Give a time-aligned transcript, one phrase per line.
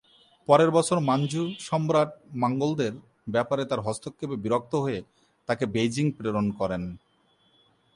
[0.47, 2.09] পরের বছর মাঞ্চু সম্রাট
[2.35, 2.93] মঙ্গোলদের
[3.29, 4.99] ব্যাপারে তার হস্তক্ষেপে বিরক্ত হয়ে
[5.47, 6.83] তাকে বেইজিং প্রেরণ করেন।